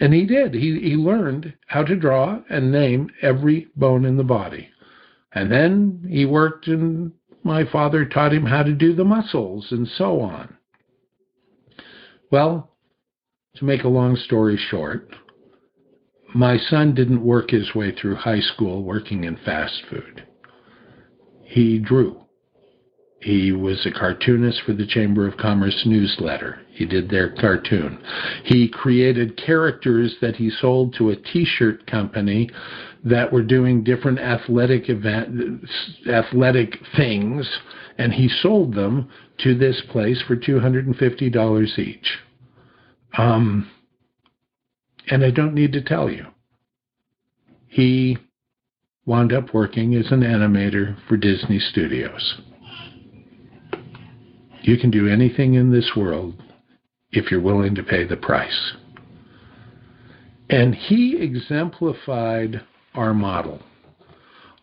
And 0.00 0.12
he 0.12 0.26
did. 0.26 0.54
He, 0.54 0.78
he 0.80 0.96
learned 0.96 1.54
how 1.66 1.84
to 1.84 1.96
draw 1.96 2.40
and 2.50 2.72
name 2.72 3.10
every 3.22 3.68
bone 3.76 4.04
in 4.04 4.16
the 4.16 4.24
body. 4.24 4.68
And 5.32 5.52
then 5.52 6.06
he 6.08 6.24
worked, 6.24 6.66
and 6.66 7.12
my 7.44 7.64
father 7.70 8.04
taught 8.04 8.32
him 8.32 8.46
how 8.46 8.62
to 8.62 8.72
do 8.72 8.94
the 8.94 9.04
muscles 9.04 9.68
and 9.70 9.86
so 9.86 10.20
on. 10.20 10.56
Well, 12.30 12.72
to 13.56 13.64
make 13.64 13.84
a 13.84 13.88
long 13.88 14.16
story 14.16 14.56
short, 14.56 15.12
my 16.34 16.58
son 16.58 16.94
didn't 16.94 17.24
work 17.24 17.50
his 17.50 17.74
way 17.74 17.94
through 17.94 18.16
high 18.16 18.40
school 18.40 18.82
working 18.82 19.24
in 19.24 19.36
fast 19.44 19.82
food. 19.90 20.26
He 21.42 21.78
drew. 21.78 22.20
He 23.20 23.50
was 23.50 23.84
a 23.84 23.90
cartoonist 23.90 24.62
for 24.64 24.74
the 24.74 24.86
Chamber 24.86 25.26
of 25.26 25.36
Commerce 25.38 25.82
newsletter. 25.84 26.60
He 26.70 26.86
did 26.86 27.10
their 27.10 27.30
cartoon. 27.30 27.98
He 28.44 28.68
created 28.68 29.36
characters 29.44 30.14
that 30.20 30.36
he 30.36 30.50
sold 30.50 30.94
to 30.94 31.10
a 31.10 31.16
t-shirt 31.16 31.86
company 31.86 32.48
that 33.04 33.32
were 33.32 33.42
doing 33.42 33.82
different 33.82 34.20
athletic 34.20 34.88
event 34.88 35.64
athletic 36.08 36.78
things 36.96 37.48
and 37.98 38.12
he 38.12 38.28
sold 38.28 38.74
them 38.74 39.08
to 39.38 39.54
this 39.56 39.82
place 39.90 40.22
for 40.26 40.36
$250 40.36 41.78
each. 41.78 42.18
Um, 43.16 43.68
and 45.10 45.24
I 45.24 45.30
don't 45.30 45.54
need 45.54 45.72
to 45.72 45.82
tell 45.82 46.10
you. 46.10 46.26
He 47.66 48.18
wound 49.06 49.32
up 49.32 49.54
working 49.54 49.94
as 49.94 50.10
an 50.12 50.20
animator 50.20 50.96
for 51.08 51.16
Disney 51.16 51.58
Studios. 51.58 52.40
You 54.62 54.76
can 54.76 54.90
do 54.90 55.08
anything 55.08 55.54
in 55.54 55.72
this 55.72 55.92
world 55.96 56.34
if 57.10 57.30
you're 57.30 57.40
willing 57.40 57.74
to 57.74 57.82
pay 57.82 58.04
the 58.04 58.16
price. 58.16 58.72
And 60.50 60.74
he 60.74 61.16
exemplified 61.18 62.60
our 62.94 63.14
model. 63.14 63.62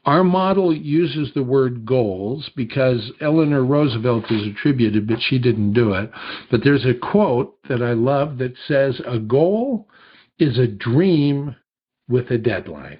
Our 0.06 0.24
model 0.24 0.75
uses 0.75 1.34
the 1.34 1.44
word 1.44 1.86
goals 1.86 2.48
because 2.56 3.12
Eleanor 3.22 3.66
Roosevelt 3.66 4.25
is 4.30 4.48
attributed, 4.48 5.08
but 5.08 5.20
she 5.20 5.40
didn't 5.40 5.74
do 5.74 5.94
it. 5.94 6.12
But 6.52 6.64
there's 6.64 6.86
a 6.86 6.94
quote 6.94 7.58
that 7.68 7.82
I 7.82 7.94
love 7.94 8.38
that 8.38 8.54
says, 8.68 9.02
A 9.08 9.18
goal 9.18 9.88
is 10.39 10.58
a 10.58 10.68
dream 10.68 11.56
with 12.08 12.30
a 12.30 12.38
deadline. 12.38 13.00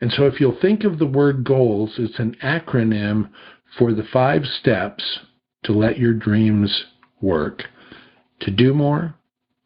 And 0.00 0.12
so 0.12 0.26
if 0.26 0.40
you'll 0.40 0.58
think 0.60 0.84
of 0.84 0.98
the 0.98 1.06
word 1.06 1.44
goals, 1.44 1.92
it's 1.96 2.18
an 2.18 2.36
acronym 2.42 3.30
for 3.78 3.92
the 3.92 4.02
five 4.12 4.42
steps 4.44 5.20
to 5.64 5.72
let 5.72 5.98
your 5.98 6.12
dreams 6.12 6.86
work 7.20 7.62
to 8.40 8.50
do 8.50 8.74
more, 8.74 9.14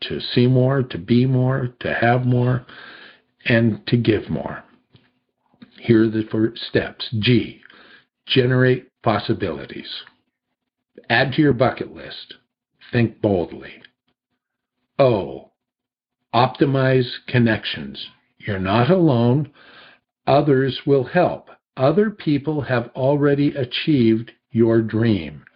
to 0.03 0.21
see 0.21 0.47
more, 0.47 0.83
to 0.83 0.99
be 0.99 1.25
more, 1.25 1.69
to 1.81 1.95
have 1.95 2.26
more, 2.26 2.67
and 3.47 3.87
to 3.87 3.97
give 3.97 4.29
more. 4.29 4.62
Here 5.81 6.05
are 6.05 6.11
the 6.11 6.26
four 6.31 6.53
steps. 6.55 7.09
G, 7.19 7.62
generate 8.26 8.91
possibilities. 9.03 9.88
Add 11.09 11.33
to 11.33 11.43
your 11.43 11.53
bucket 11.53 11.95
list. 11.95 12.35
Think 12.93 13.21
boldly. 13.21 13.83
O, 14.99 15.53
Optimize 16.37 17.09
connections. 17.26 18.09
You're 18.37 18.59
not 18.59 18.90
alone. 18.90 19.50
Others 20.26 20.83
will 20.85 21.05
help. 21.05 21.49
Other 21.78 22.11
people 22.11 22.61
have 22.61 22.90
already 22.95 23.55
achieved 23.55 24.33
your 24.50 24.83
dream 24.83 25.47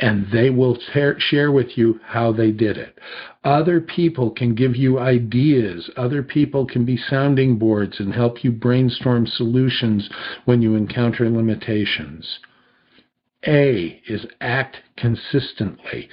and 0.00 0.26
they 0.32 0.50
will 0.50 0.78
share 1.18 1.52
with 1.52 1.76
you 1.76 2.00
how 2.04 2.32
they 2.32 2.50
did 2.50 2.76
it. 2.76 2.98
Other 3.44 3.80
people 3.80 4.30
can 4.30 4.54
give 4.54 4.74
you 4.74 4.98
ideas. 4.98 5.90
Other 5.96 6.22
people 6.22 6.66
can 6.66 6.84
be 6.84 6.96
sounding 6.96 7.56
boards 7.56 8.00
and 8.00 8.12
help 8.12 8.42
you 8.42 8.50
brainstorm 8.50 9.26
solutions 9.26 10.08
when 10.44 10.62
you 10.62 10.74
encounter 10.74 11.28
limitations. 11.28 12.40
A 13.46 14.02
is 14.08 14.26
act 14.40 14.78
consistently 14.96 16.08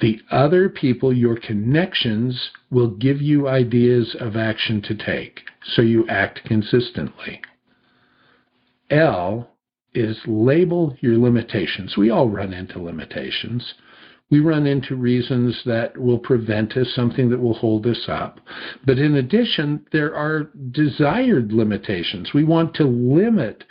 the 0.00 0.20
other 0.30 0.68
people, 0.68 1.12
your 1.12 1.36
connections, 1.36 2.50
will 2.70 2.90
give 2.90 3.22
you 3.22 3.48
ideas 3.48 4.16
of 4.18 4.36
action 4.36 4.82
to 4.82 4.94
take, 4.94 5.40
so 5.62 5.82
you 5.82 6.06
act 6.08 6.44
consistently. 6.44 7.40
L 8.90 9.50
is 9.94 10.18
label 10.26 10.96
your 11.00 11.16
limitations. 11.18 11.96
We 11.96 12.10
all 12.10 12.28
run 12.28 12.52
into 12.52 12.82
limitations. 12.82 13.74
We 14.30 14.40
run 14.40 14.66
into 14.66 14.96
reasons 14.96 15.62
that 15.66 15.96
will 15.96 16.18
prevent 16.18 16.76
us, 16.76 16.92
something 16.94 17.30
that 17.30 17.40
will 17.40 17.54
hold 17.54 17.86
us 17.86 18.08
up. 18.08 18.40
But 18.84 18.98
in 18.98 19.14
addition, 19.14 19.86
there 19.92 20.14
are 20.14 20.50
desired 20.72 21.52
limitations. 21.52 22.32
We 22.34 22.42
want 22.42 22.74
to 22.74 22.84
limit, 22.84 23.64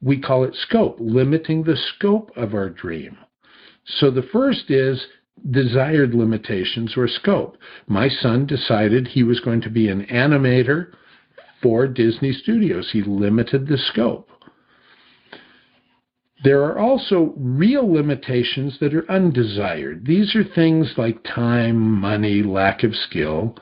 we 0.00 0.18
call 0.18 0.44
it 0.44 0.54
scope, 0.54 0.96
limiting 0.98 1.64
the 1.64 1.76
scope 1.76 2.30
of 2.36 2.54
our 2.54 2.70
dream. 2.70 3.18
So 3.98 4.10
the 4.10 4.28
first 4.32 4.70
is 4.70 5.06
desired 5.50 6.14
limitations 6.14 6.94
or 6.96 7.08
scope. 7.08 7.56
My 7.86 8.08
son 8.08 8.46
decided 8.46 9.08
he 9.08 9.22
was 9.22 9.40
going 9.40 9.62
to 9.62 9.70
be 9.70 9.88
an 9.88 10.06
animator 10.06 10.92
for 11.62 11.86
Disney 11.86 12.32
Studios. 12.32 12.90
He 12.92 13.02
limited 13.02 13.66
the 13.66 13.78
scope. 13.78 14.28
There 16.42 16.62
are 16.62 16.78
also 16.78 17.34
real 17.36 17.90
limitations 17.90 18.78
that 18.80 18.94
are 18.94 19.10
undesired. 19.10 20.06
These 20.06 20.34
are 20.34 20.44
things 20.44 20.94
like 20.96 21.22
time, 21.22 21.78
money, 21.78 22.42
lack 22.42 22.82
of 22.82 22.94
skill 22.94 23.56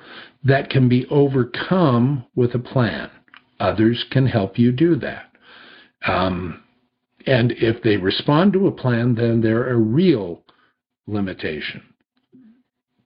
that 0.45 0.71
can 0.71 0.89
be 0.89 1.07
overcome 1.11 2.25
with 2.37 2.55
a 2.55 2.61
plan. 2.61 3.11
Others 3.59 4.05
can 4.13 4.27
help 4.27 4.59
you 4.59 4.71
do 4.71 4.95
that. 4.97 5.33
Um, 6.07 6.63
and 7.29 7.53
if 7.53 7.83
they 7.83 7.99
respond 7.99 8.55
to 8.55 8.67
a 8.67 8.73
plan, 8.73 9.15
then 9.15 9.43
they're 9.43 9.69
a 9.69 9.77
real 9.77 10.43
limitation. 11.07 11.83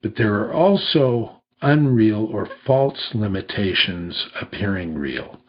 But 0.01 0.15
there 0.17 0.35
are 0.35 0.53
also 0.53 1.43
unreal 1.61 2.27
or 2.27 2.49
false 2.65 3.11
limitations 3.15 4.29
appearing 4.41 4.95
real. 4.95 5.41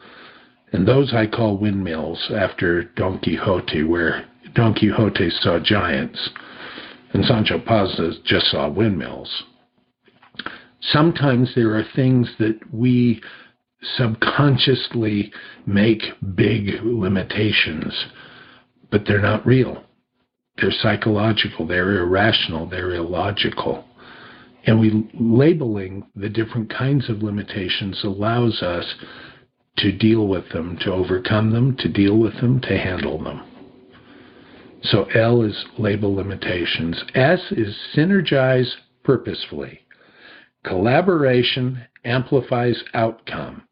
And 0.72 0.88
those 0.88 1.13
I 1.13 1.27
call 1.27 1.58
windmills 1.58 2.32
after 2.36 2.86
Don 2.96 3.20
Quixote, 3.20 3.84
where 3.84 4.25
Don 4.56 4.74
Quixote 4.74 5.30
saw 5.30 5.60
giants 5.60 6.32
and 7.13 7.24
Sancho 7.25 7.60
Panza 7.60 8.13
just 8.25 8.48
saw 8.48 8.70
windmills. 8.70 9.44
Sometimes 10.82 11.53
there 11.53 11.75
are 11.75 11.86
things 11.96 12.27
that 12.39 12.60
we 12.74 13.22
subconsciously 13.98 15.32
make 15.68 16.01
big 16.36 16.82
limitations 16.84 17.94
but 18.93 19.05
they're 19.07 19.19
not 19.19 19.43
real. 19.43 19.83
They're 20.62 20.69
psychological, 20.69 21.65
they're 21.65 21.97
irrational, 21.97 22.69
they're 22.69 22.93
illogical. 22.93 23.85
And 24.67 24.79
we 24.79 25.09
labeling 25.19 26.05
the 26.15 26.29
different 26.29 26.71
kinds 26.71 27.09
of 27.09 27.23
limitations 27.23 28.00
allows 28.03 28.62
us 28.62 28.85
to 29.77 29.91
deal 29.91 30.27
with 30.27 30.47
them, 30.50 30.77
to 30.81 30.93
overcome 30.93 31.51
them, 31.51 31.75
to 31.77 31.89
deal 31.89 32.19
with 32.19 32.39
them, 32.39 32.62
to 32.62 32.77
handle 32.77 33.21
them. 33.21 33.41
So 34.83 35.05
L 35.15 35.41
is 35.41 35.65
label 35.79 36.13
limitations. 36.13 37.03
S 37.15 37.41
is 37.50 37.75
synergize 37.95 38.71
purposefully. 39.03 39.79
Collaboration 40.63 41.81
amplifies 42.05 42.83
outcome. 42.93 43.63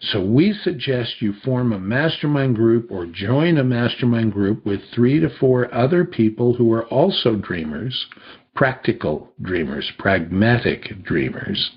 So 0.00 0.22
we 0.24 0.52
suggest 0.52 1.20
you 1.20 1.32
form 1.44 1.72
a 1.72 1.78
mastermind 1.78 2.56
group 2.56 2.90
or 2.90 3.06
join 3.06 3.58
a 3.58 3.64
mastermind 3.64 4.32
group 4.32 4.64
with 4.64 4.80
three 4.94 5.20
to 5.20 5.28
four 5.38 5.72
other 5.74 6.04
people 6.04 6.54
who 6.54 6.72
are 6.72 6.86
also 6.86 7.36
dreamers, 7.36 8.06
practical 8.54 9.32
dreamers, 9.40 9.90
pragmatic 9.98 11.02
dreamers. 11.04 11.70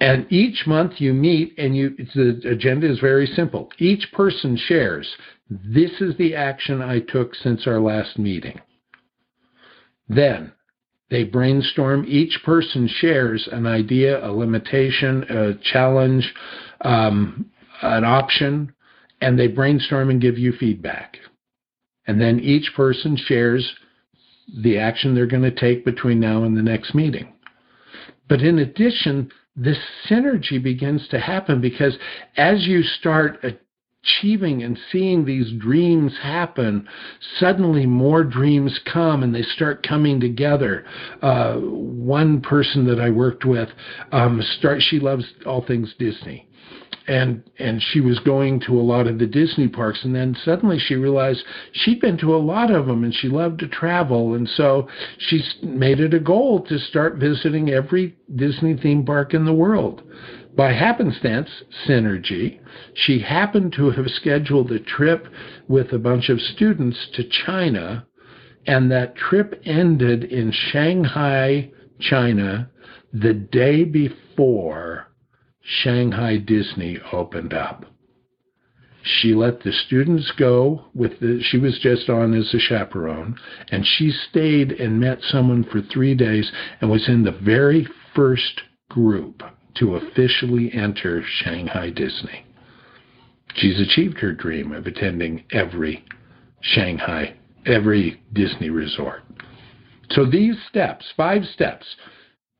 And 0.00 0.26
each 0.30 0.66
month 0.66 1.00
you 1.00 1.14
meet 1.14 1.54
and 1.56 1.76
you 1.76 1.96
the 2.14 2.40
agenda 2.48 2.90
is 2.90 2.98
very 2.98 3.26
simple. 3.26 3.70
Each 3.78 4.10
person 4.12 4.56
shares, 4.56 5.08
this 5.48 5.92
is 6.00 6.16
the 6.16 6.34
action 6.34 6.82
I 6.82 7.00
took 7.00 7.34
since 7.34 7.66
our 7.66 7.80
last 7.80 8.18
meeting. 8.18 8.60
Then 10.08 10.52
they 11.14 11.22
brainstorm. 11.22 12.04
Each 12.08 12.40
person 12.44 12.88
shares 12.88 13.48
an 13.52 13.66
idea, 13.66 14.26
a 14.26 14.32
limitation, 14.32 15.22
a 15.30 15.54
challenge, 15.72 16.34
um, 16.80 17.48
an 17.82 18.04
option, 18.04 18.74
and 19.20 19.38
they 19.38 19.46
brainstorm 19.46 20.10
and 20.10 20.20
give 20.20 20.36
you 20.36 20.52
feedback. 20.58 21.18
And 22.08 22.20
then 22.20 22.40
each 22.40 22.72
person 22.74 23.16
shares 23.16 23.76
the 24.60 24.76
action 24.76 25.14
they're 25.14 25.26
going 25.26 25.44
to 25.44 25.54
take 25.54 25.84
between 25.84 26.18
now 26.18 26.42
and 26.42 26.56
the 26.56 26.62
next 26.62 26.96
meeting. 26.96 27.32
But 28.28 28.40
in 28.40 28.58
addition, 28.58 29.30
this 29.54 29.78
synergy 30.10 30.60
begins 30.60 31.06
to 31.12 31.20
happen 31.20 31.60
because 31.60 31.96
as 32.36 32.66
you 32.66 32.82
start 32.82 33.38
achieving 34.04 34.62
and 34.62 34.78
seeing 34.90 35.24
these 35.24 35.52
dreams 35.58 36.12
happen, 36.22 36.88
suddenly 37.38 37.86
more 37.86 38.24
dreams 38.24 38.78
come 38.92 39.22
and 39.22 39.34
they 39.34 39.42
start 39.42 39.86
coming 39.86 40.20
together. 40.20 40.84
Uh, 41.22 41.54
one 41.56 42.40
person 42.40 42.86
that 42.86 43.00
I 43.00 43.10
worked 43.10 43.44
with, 43.44 43.68
um, 44.12 44.42
start 44.58 44.82
she 44.82 44.98
loves 44.98 45.24
all 45.46 45.64
things 45.64 45.94
Disney 45.98 46.48
and 47.06 47.42
and 47.58 47.82
she 47.82 48.00
was 48.00 48.18
going 48.20 48.60
to 48.60 48.72
a 48.72 48.82
lot 48.82 49.06
of 49.06 49.18
the 49.18 49.26
Disney 49.26 49.68
parks 49.68 50.04
and 50.04 50.14
then 50.14 50.34
suddenly 50.44 50.78
she 50.78 50.94
realized 50.94 51.44
she'd 51.72 52.00
been 52.00 52.16
to 52.18 52.34
a 52.34 52.38
lot 52.38 52.70
of 52.70 52.86
them 52.86 53.04
and 53.04 53.14
she 53.14 53.28
loved 53.28 53.58
to 53.60 53.68
travel 53.68 54.34
and 54.34 54.48
so 54.48 54.88
she 55.18 55.42
made 55.62 56.00
it 56.00 56.14
a 56.14 56.20
goal 56.20 56.64
to 56.64 56.78
start 56.78 57.16
visiting 57.16 57.70
every 57.70 58.16
Disney 58.34 58.76
theme 58.76 59.04
park 59.04 59.34
in 59.34 59.44
the 59.44 59.52
world. 59.52 60.02
By 60.56 60.72
happenstance, 60.72 61.48
synergy, 61.86 62.60
she 62.94 63.18
happened 63.18 63.72
to 63.72 63.90
have 63.90 64.08
scheduled 64.08 64.70
a 64.70 64.78
trip 64.78 65.26
with 65.66 65.92
a 65.92 65.98
bunch 65.98 66.28
of 66.28 66.40
students 66.40 67.08
to 67.14 67.24
China 67.24 68.06
and 68.66 68.90
that 68.90 69.16
trip 69.16 69.60
ended 69.64 70.24
in 70.24 70.52
Shanghai, 70.52 71.70
China 72.00 72.70
the 73.12 73.34
day 73.34 73.84
before 73.84 75.08
Shanghai 75.60 76.38
Disney 76.38 76.98
opened 77.12 77.52
up. 77.52 77.84
She 79.02 79.34
let 79.34 79.62
the 79.62 79.72
students 79.72 80.32
go 80.38 80.86
with 80.94 81.20
the, 81.20 81.42
she 81.42 81.58
was 81.58 81.78
just 81.78 82.08
on 82.08 82.32
as 82.32 82.54
a 82.54 82.58
chaperone, 82.58 83.36
and 83.70 83.84
she 83.86 84.10
stayed 84.10 84.72
and 84.72 84.98
met 84.98 85.18
someone 85.20 85.64
for 85.64 85.82
three 85.82 86.14
days 86.14 86.50
and 86.80 86.90
was 86.90 87.08
in 87.08 87.24
the 87.24 87.32
very 87.32 87.86
first 88.14 88.62
group 88.88 89.42
to 89.76 89.96
officially 89.96 90.72
enter 90.72 91.22
Shanghai 91.26 91.90
Disney. 91.90 92.44
She's 93.54 93.80
achieved 93.80 94.18
her 94.18 94.32
dream 94.32 94.72
of 94.72 94.86
attending 94.86 95.44
every 95.52 96.04
Shanghai, 96.60 97.34
every 97.66 98.20
Disney 98.32 98.70
resort. 98.70 99.22
So 100.10 100.24
these 100.24 100.56
steps, 100.68 101.06
five 101.16 101.44
steps, 101.44 101.86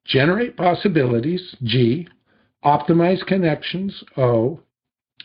generate 0.06 0.56
possibilities, 0.56 1.54
G, 1.62 2.09
optimize 2.64 3.25
connections, 3.26 4.02
O, 4.16 4.61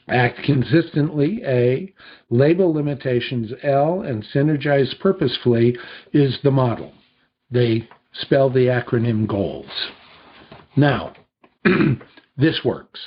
act 0.07 0.41
consistently, 0.43 1.41
A, 1.45 1.93
label 2.29 2.73
limitations, 2.73 3.51
L, 3.63 4.01
and 4.01 4.25
synergize 4.33 4.97
purposefully 4.99 5.77
is 6.13 6.37
the 6.43 6.51
model. 6.51 6.93
They 7.51 7.87
spell 8.13 8.49
the 8.49 8.67
acronym 8.67 9.27
GOALS. 9.27 9.69
Now, 10.75 11.13
this 12.37 12.59
works. 12.63 12.99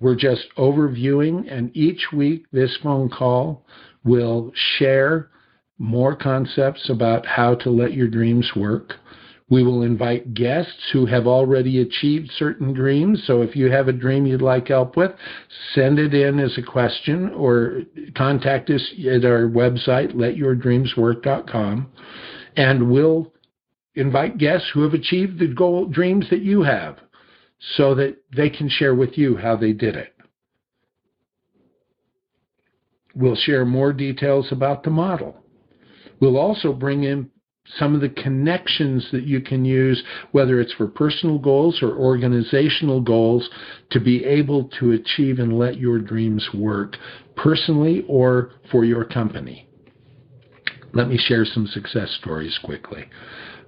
We're 0.00 0.16
just 0.16 0.46
overviewing, 0.58 1.50
and 1.50 1.74
each 1.76 2.08
week 2.12 2.46
this 2.52 2.76
phone 2.82 3.08
call 3.08 3.64
will 4.04 4.52
share 4.54 5.30
more 5.78 6.14
concepts 6.14 6.88
about 6.90 7.26
how 7.26 7.54
to 7.56 7.70
let 7.70 7.94
your 7.94 8.08
dreams 8.08 8.50
work. 8.54 8.94
We 9.50 9.62
will 9.62 9.82
invite 9.82 10.34
guests 10.34 10.90
who 10.92 11.06
have 11.06 11.26
already 11.26 11.80
achieved 11.80 12.30
certain 12.36 12.72
dreams. 12.72 13.22
So 13.26 13.42
if 13.42 13.54
you 13.54 13.70
have 13.70 13.88
a 13.88 13.92
dream 13.92 14.26
you'd 14.26 14.42
like 14.42 14.68
help 14.68 14.96
with, 14.96 15.12
send 15.74 15.98
it 15.98 16.14
in 16.14 16.40
as 16.40 16.56
a 16.56 16.62
question 16.62 17.30
or 17.34 17.82
contact 18.16 18.70
us 18.70 18.82
at 19.00 19.24
our 19.24 19.46
website, 19.46 20.14
letyourdreamswork.com, 20.14 21.92
and 22.56 22.90
we'll 22.90 23.32
invite 23.94 24.38
guests 24.38 24.70
who 24.72 24.82
have 24.82 24.94
achieved 24.94 25.38
the 25.38 25.46
goal 25.46 25.86
dreams 25.86 26.26
that 26.30 26.42
you 26.42 26.62
have 26.62 26.98
so 27.76 27.94
that 27.94 28.16
they 28.34 28.50
can 28.50 28.68
share 28.68 28.94
with 28.94 29.16
you 29.16 29.36
how 29.36 29.56
they 29.56 29.72
did 29.72 29.96
it. 29.96 30.14
We'll 33.14 33.36
share 33.36 33.64
more 33.64 33.92
details 33.92 34.48
about 34.50 34.82
the 34.82 34.90
model. 34.90 35.36
We'll 36.20 36.36
also 36.36 36.72
bring 36.72 37.04
in 37.04 37.30
some 37.78 37.94
of 37.94 38.00
the 38.00 38.10
connections 38.10 39.08
that 39.12 39.24
you 39.24 39.40
can 39.40 39.64
use, 39.64 40.02
whether 40.32 40.60
it's 40.60 40.72
for 40.74 40.86
personal 40.86 41.38
goals 41.38 41.82
or 41.82 41.96
organizational 41.96 43.00
goals, 43.00 43.48
to 43.90 44.00
be 44.00 44.24
able 44.24 44.64
to 44.80 44.92
achieve 44.92 45.38
and 45.38 45.58
let 45.58 45.78
your 45.78 45.98
dreams 45.98 46.46
work 46.52 46.96
personally 47.36 48.04
or 48.06 48.50
for 48.70 48.84
your 48.84 49.04
company. 49.04 49.66
Let 50.92 51.08
me 51.08 51.16
share 51.16 51.44
some 51.44 51.66
success 51.66 52.10
stories 52.20 52.58
quickly. 52.62 53.06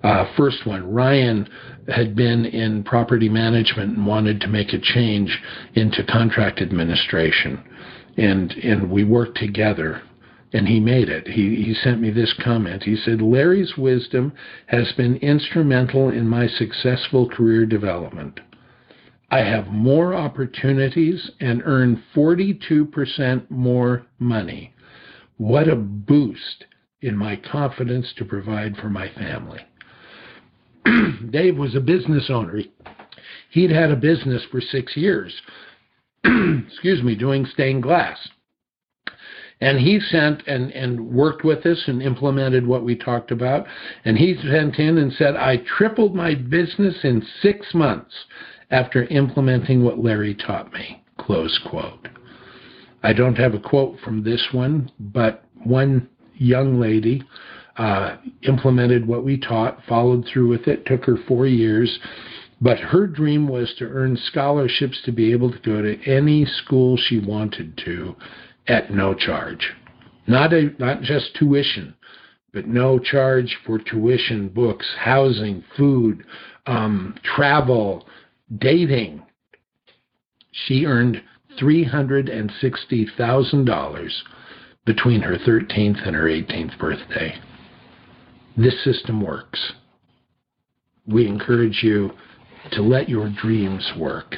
Uh, 0.02 0.26
first 0.37 0.66
one, 0.66 0.92
Ryan 0.92 1.48
had 1.88 2.14
been 2.14 2.44
in 2.44 2.85
property 2.85 3.28
management 3.28 3.96
and 3.96 4.06
wanted 4.06 4.40
to 4.40 4.48
make 4.48 4.72
a 4.72 4.78
change 4.78 5.37
into 5.74 6.04
contract 6.04 6.61
administration. 6.61 7.62
And, 8.16 8.52
and 8.52 8.90
we 8.90 9.04
worked 9.04 9.38
together 9.38 10.02
and 10.52 10.68
he 10.68 10.80
made 10.80 11.09
it. 11.09 11.26
He, 11.26 11.62
he 11.62 11.74
sent 11.74 12.00
me 12.00 12.11
this 12.11 12.35
comment. 12.42 12.85
He 12.85 12.96
said, 12.96 13.20
Larry's 13.20 13.76
wisdom 13.76 14.32
has 14.66 14.92
been 14.92 15.16
instrumental 15.16 16.09
in 16.09 16.28
my 16.28 16.46
successful 16.46 17.28
career 17.28 17.66
development. 17.66 18.40
I 19.30 19.40
have 19.40 19.66
more 19.66 20.14
opportunities 20.14 21.30
and 21.40 21.62
earn 21.64 22.02
42% 22.14 23.50
more 23.50 24.06
money. 24.18 24.72
What 25.37 25.68
a 25.68 25.76
boost 25.76 26.64
in 27.02 27.16
my 27.16 27.37
confidence 27.37 28.12
to 28.16 28.24
provide 28.24 28.76
for 28.76 28.88
my 28.88 29.09
family. 29.09 29.61
Dave 31.31 31.57
was 31.57 31.75
a 31.75 31.81
business 31.81 32.31
owner. 32.31 32.61
He'd 33.51 33.70
had 33.70 33.90
a 33.90 33.96
business 33.96 34.42
for 34.51 34.61
six 34.61 34.96
years, 34.96 35.35
excuse 36.25 37.03
me, 37.03 37.14
doing 37.14 37.46
stained 37.46 37.83
glass. 37.83 38.16
And 39.61 39.79
he 39.79 40.01
sent 40.01 40.46
and, 40.46 40.70
and 40.72 41.14
worked 41.14 41.42
with 41.42 41.64
us 41.64 41.83
and 41.87 42.03
implemented 42.03 42.66
what 42.66 42.85
we 42.85 42.94
talked 42.94 43.31
about. 43.31 43.66
And 44.05 44.18
he 44.18 44.37
sent 44.42 44.79
in 44.79 44.99
and 44.99 45.12
said, 45.14 45.35
I 45.35 45.62
tripled 45.79 46.14
my 46.14 46.35
business 46.35 46.96
in 47.05 47.27
six 47.40 47.72
months 47.72 48.14
after 48.70 49.05
implementing 49.05 49.83
what 49.83 49.99
Larry 49.99 50.35
taught 50.35 50.72
me. 50.75 51.03
Close 51.18 51.59
quote. 51.70 52.09
I 53.03 53.14
don't 53.14 53.37
have 53.37 53.55
a 53.55 53.61
quote 53.61 53.99
from 54.01 54.22
this 54.22 54.46
one, 54.53 54.90
but 54.99 55.44
one 55.64 56.09
young 56.35 56.79
lady 56.79 57.22
uh, 57.77 58.17
implemented 58.43 59.07
what 59.07 59.25
we 59.25 59.39
taught, 59.39 59.79
followed 59.89 60.27
through 60.27 60.49
with 60.49 60.67
it, 60.67 60.85
took 60.87 61.05
her 61.05 61.17
four 61.29 61.47
years. 61.47 62.01
But 62.61 62.79
her 62.79 63.07
dream 63.07 63.47
was 63.49 63.73
to 63.79 63.85
earn 63.85 64.17
scholarships 64.17 65.01
to 65.05 65.12
be 65.12 65.31
able 65.33 65.53
to 65.53 65.59
go 65.59 65.83
to 65.83 66.03
any 66.05 66.47
school 66.47 66.97
she 66.97 67.19
wanted 67.19 67.77
to 67.85 68.17
at 68.67 68.91
no 68.91 69.12
charge. 69.15 69.75
Not, 70.27 70.55
a, 70.55 70.71
not 70.79 71.03
just 71.03 71.37
tuition, 71.37 71.95
but 72.53 72.67
no 72.67 72.99
charge 72.99 73.57
for 73.67 73.79
tuition, 73.79 74.49
books, 74.49 74.87
housing, 74.99 75.62
food, 75.77 76.25
um, 76.67 77.15
travel, 77.23 78.09
dating. 78.59 79.23
She 80.51 80.87
earned 80.87 81.23
$360,000 81.61 84.11
between 84.87 85.21
her 85.21 85.37
13th 85.37 86.07
and 86.07 86.17
her 86.17 86.25
18th 86.25 86.79
birthday. 86.79 87.39
This 88.57 88.83
system 88.85 89.21
works. 89.21 89.73
We 91.07 91.27
encourage 91.27 91.81
you 91.83 92.12
to 92.73 92.83
let 92.83 93.09
your 93.09 93.29
dreams 93.31 93.92
work. 93.99 94.35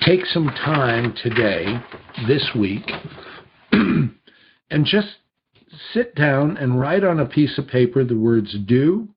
Take 0.00 0.24
some 0.26 0.46
time 0.46 1.14
today, 1.22 1.80
this 2.28 2.50
week, 2.54 2.88
and 3.72 4.14
just 4.84 5.08
sit 5.92 6.14
down 6.14 6.56
and 6.56 6.78
write 6.78 7.02
on 7.02 7.18
a 7.18 7.26
piece 7.26 7.58
of 7.58 7.66
paper 7.66 8.04
the 8.04 8.16
words 8.16 8.56
do, 8.66 9.08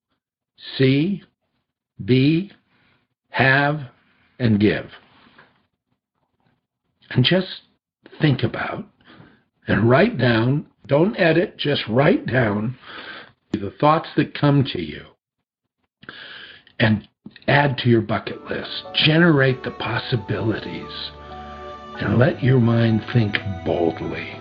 see, 0.76 1.22
be, 2.04 2.50
have, 3.28 3.80
and 4.38 4.58
give. 4.58 4.90
And 7.10 7.24
just 7.24 7.62
think 8.20 8.42
about 8.42 8.86
and 9.68 9.88
write 9.88 10.18
down, 10.18 10.66
don't 10.86 11.16
edit, 11.18 11.56
just 11.56 11.82
write 11.88 12.26
down 12.26 12.76
the 13.52 13.72
thoughts 13.80 14.08
that 14.16 14.38
come 14.38 14.64
to 14.72 14.80
you 14.80 15.04
and 16.78 17.08
add 17.46 17.78
to 17.78 17.88
your 17.88 18.00
bucket 18.00 18.44
list. 18.46 18.84
Generate 18.94 19.62
the 19.62 19.70
possibilities 19.72 21.10
and 22.00 22.18
let 22.18 22.42
your 22.42 22.60
mind 22.60 23.02
think 23.12 23.36
boldly. 23.64 24.40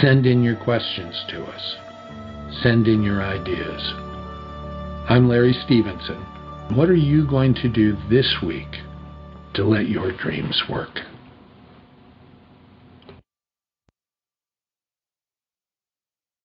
Send 0.00 0.26
in 0.26 0.42
your 0.42 0.56
questions 0.56 1.14
to 1.30 1.42
us. 1.44 1.76
Send 2.62 2.86
in 2.86 3.02
your 3.02 3.22
ideas. 3.22 3.92
I'm 5.08 5.28
Larry 5.28 5.54
Stevenson. 5.64 6.20
What 6.76 6.90
are 6.90 6.94
you 6.94 7.26
going 7.26 7.54
to 7.54 7.68
do 7.68 7.96
this 8.10 8.36
week 8.46 8.68
to 9.54 9.64
let 9.64 9.88
your 9.88 10.12
dreams 10.12 10.62
work? 10.68 10.98